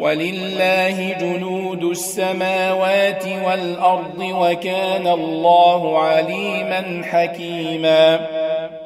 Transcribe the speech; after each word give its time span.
ولله 0.00 1.16
جنود 1.20 1.84
السماوات 1.84 3.24
والأرض 3.46 4.18
وكان 4.18 5.06
الله 5.06 5.98
عليما 5.98 7.02
حكيما. 7.04 8.26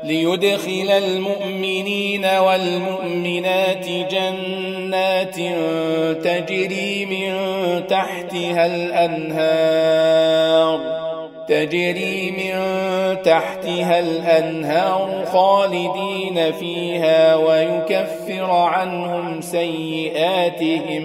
ليدخل 0.05 0.91
المؤمنين 0.91 2.25
والمؤمنات 2.25 3.89
جنات 3.89 5.37
تجري 6.25 7.07
من 7.07 7.33
تحتها 7.87 8.67
الأنهار. 8.67 9.89
تجري 11.49 12.31
من 12.31 12.53
تحتها 13.23 13.99
الأنهار 13.99 15.25
خالدين 15.33 16.53
فيها 16.53 17.37
ويكفر 17.37 18.51
عنهم 18.51 19.41
سيئاتهم 19.41 21.05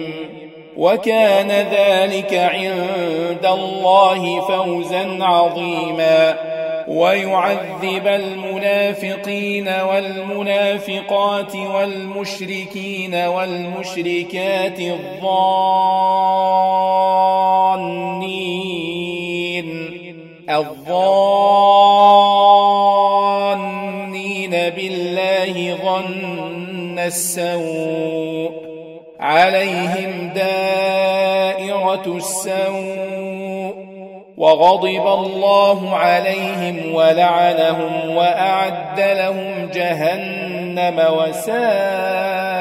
وكان 0.76 1.50
ذلك 1.50 2.34
عند 2.34 3.46
الله 3.46 4.40
فوزا 4.40 5.24
عظيما 5.24 6.38
ويعذب 6.88 8.06
المنافقين 8.06 9.68
والمنافقات 9.68 11.56
والمشركين 11.56 13.14
والمشركات 13.14 14.80
الظانين 14.80 15.34
الظانين 20.50 22.14
بالله 24.50 25.76
ظن 25.84 26.98
السوء 26.98 28.50
عليهم 29.20 30.30
دائرة 30.34 32.06
السوء 32.06 33.74
وغضب 34.36 35.06
الله 35.06 35.96
عليهم 35.96 36.94
ولعنهم 36.94 38.16
وأعد 38.16 39.00
لهم 39.00 39.70
جهنم 39.74 41.04
وساءت 41.18 42.52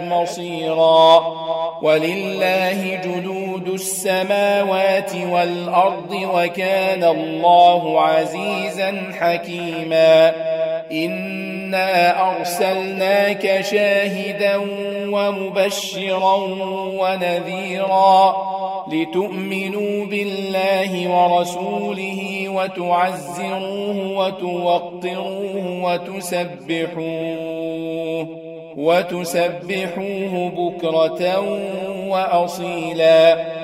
مصيرا 0.00 1.24
ولله 1.82 3.00
جنود 3.04 3.43
السماوات 3.74 5.12
والأرض 5.30 6.12
وكان 6.34 7.04
الله 7.04 8.00
عزيزا 8.00 9.12
حكيما. 9.20 10.32
إنا 10.92 12.20
أرسلناك 12.30 13.60
شاهدا 13.60 14.56
ومبشرا 15.10 16.36
ونذيرا 17.00 18.36
لتؤمنوا 18.92 20.06
بالله 20.06 21.08
ورسوله 21.08 22.48
وتعزروه 22.48 24.18
وتوقروه 24.18 25.66
وتسبحوه 25.84 27.04
وتسبحوه 28.76 30.52
بكرة 30.56 31.22
وأصيلا. 32.08 33.63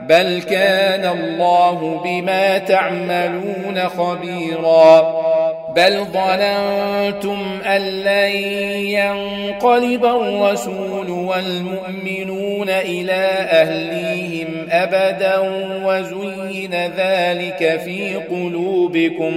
بل 0.00 0.42
كان 0.50 1.18
الله 1.18 2.00
بما 2.04 2.58
تعملون 2.58 3.88
خبيرا. 3.88 5.24
بل 5.76 6.04
ظننتم 6.04 7.60
أن 7.66 7.80
لن 7.80 8.30
ينقلب 8.86 10.04
الرسول 10.04 11.10
والمؤمنون 11.10 12.68
إلى 12.68 13.28
أهليهم 13.50 14.66
أبدا 14.70 15.38
وزين 15.84 16.74
ذلك 16.74 17.80
في 17.84 18.14
قلوبكم. 18.14 19.34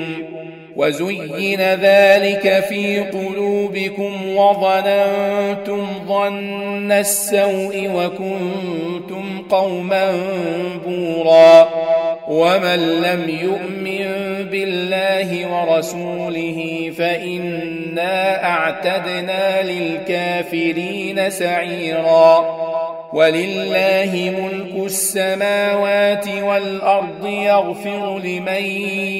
وزين 0.77 1.61
ذلك 1.61 2.65
في 2.69 2.99
قلوبكم 2.99 4.35
وظننتم 4.35 5.87
ظن 6.07 6.91
السوء 6.91 7.89
وكنتم 7.95 9.41
قوما 9.49 10.11
بورا 10.85 11.69
ومن 12.27 13.01
لم 13.01 13.29
يؤمن 13.41 14.05
بالله 14.51 15.53
ورسوله 15.53 16.91
فإنا 16.97 18.43
أعتدنا 18.45 19.61
للكافرين 19.61 21.29
سعيرا 21.29 22.66
ولله 23.13 24.33
ملك 24.37 24.85
السماوات 24.85 26.27
والأرض 26.27 27.25
يغفر 27.25 28.19
لمن 28.19 28.63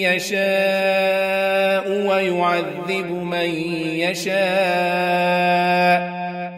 يشاء 0.02 1.90
ويعذب 2.08 3.12
من 3.12 3.50
يشاء 4.00 4.38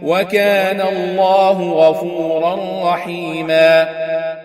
وكان 0.02 0.82
الله 0.82 1.72
غفورا 1.72 2.60
رحيما 2.94 3.90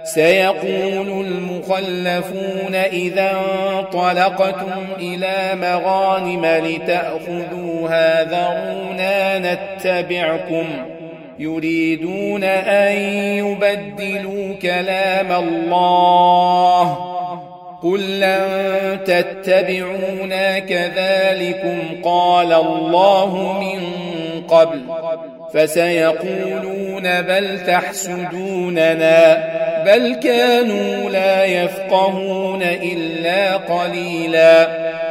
سيقول 0.04 1.26
المخلفون 1.26 2.74
إذا 2.74 3.32
انطلقتم 3.78 4.86
إلى 4.98 5.50
مغانم 5.54 6.46
لتأخذوها 6.46 8.24
ذرونا 8.24 9.38
نتبعكم 9.38 10.93
يريدون 11.38 12.44
أن 12.44 12.92
يبدلوا 13.38 14.54
كلام 14.62 15.32
الله. 15.32 17.14
قل 17.82 18.20
لن 18.20 18.98
تتبعونا 19.04 20.58
كذلكم 20.58 21.78
قال 22.04 22.52
الله 22.52 23.52
من 23.60 23.80
قبل. 24.48 24.80
فسيقولون 25.54 27.22
بل 27.22 27.60
تحسدوننا 27.66 29.44
بل 29.86 30.14
كانوا 30.14 31.10
لا 31.10 31.44
يفقهون 31.44 32.62
إلا 32.62 33.56
قليلا. 33.56 34.83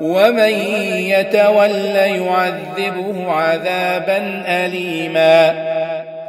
ومن 0.00 0.52
يتول 0.92 1.96
يعذبه 1.96 3.32
عذابا 3.32 4.44
اليما. 4.46 5.76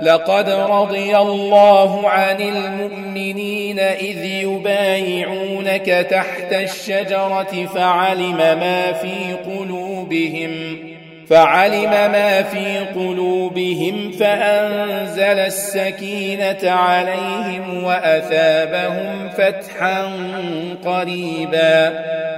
لقد 0.02 0.50
رضي 0.50 1.18
الله 1.18 2.10
عن 2.10 2.42
المؤمنين 2.42 3.80
إذ 3.80 4.24
يبايعونك 4.26 5.86
تحت 5.86 6.54
الشجرة 6.54 7.66
فعلم 7.76 8.38
ما 8.38 8.92
في 8.92 9.34
قلوبهم 9.46 10.78
فعلم 11.30 11.92
ما 11.92 12.44
في 12.44 12.80
قلوبهم 12.96 14.12
فأنزل 14.12 15.40
السكينة 15.40 16.72
عليهم 16.72 17.84
وأثابهم 17.84 19.30
فتحا 19.30 20.12
قريبا. 20.86 22.00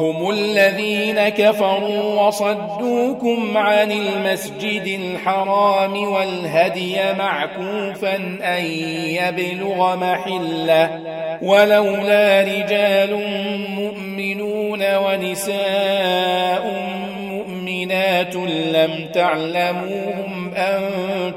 هم 0.00 0.30
الذين 0.30 1.28
كفروا 1.28 2.26
وصدوكم 2.26 3.56
عن 3.56 3.92
المسجد 3.92 5.00
الحرام 5.00 6.12
والهدي 6.12 6.96
معكوفا 7.18 8.16
أن 8.42 8.64
يبلغ 9.04 9.96
محله 9.96 11.00
ولولا 11.42 12.42
رجال 12.42 13.20
مؤمنون 13.70 14.96
ونساء 14.96 16.64
مؤمنات 17.30 18.36
لم 18.72 19.08
تعلموهم 19.14 20.54
أن 20.54 20.82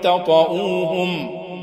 تطؤوهم 0.01 1.42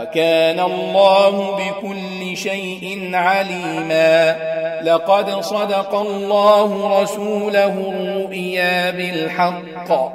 وكان 0.00 0.60
الله 0.60 1.56
بكل 1.56 2.36
شيء 2.36 3.10
عليما. 3.14 4.36
لقد 4.82 5.40
صدق 5.40 5.94
الله 5.94 7.02
رسوله 7.02 7.66
الرؤيا 7.66 8.90
بالحق. 8.90 10.12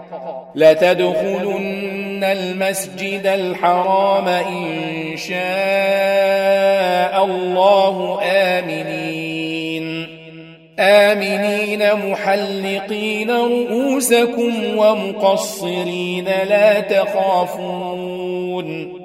لتدخلن 0.55 2.23
المسجد 2.23 3.25
الحرام 3.25 4.27
إن 4.27 5.17
شاء 5.17 5.35
الله 7.25 8.19
آمنين. 8.23 10.07
آمنين 10.79 11.93
محلقين 11.93 13.31
رؤوسكم 13.31 14.77
ومقصرين 14.77 16.25
لا 16.25 16.79
تخافون. 16.79 19.04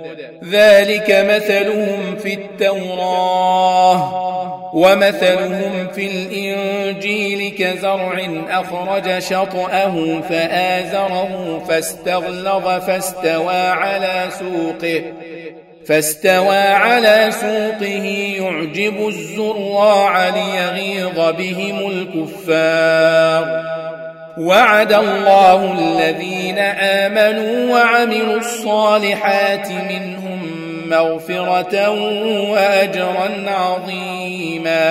ذلك 0.43 1.25
مثلهم 1.29 2.15
في 2.15 2.33
التوراه 2.33 4.21
ومثلهم 4.73 5.87
في 5.95 6.07
الإنجيل 6.07 7.55
كزرع 7.57 8.43
أخرج 8.49 9.19
شطأه 9.19 10.21
فآزره 10.29 11.63
فاستغلظ 11.69 12.67
فاستوى 12.67 13.57
على 13.57 14.27
سوقه 14.39 15.03
فاستوى 15.87 16.57
على 16.57 17.29
سوقه 17.31 18.05
يعجب 18.37 19.07
الزراع 19.07 20.29
ليغيظ 20.29 21.19
بهم 21.37 21.91
الكفار 21.91 23.61
وعد 24.37 24.93
الله 24.93 25.73
الذين 25.79 26.59
آمنوا 26.79 27.73
وعملوا 27.73 28.37
الصالحات 28.37 29.71
منهم 29.71 30.30
مغفرة 30.91 31.89
وأجرا 32.51 33.29
عظيما. 33.47 34.81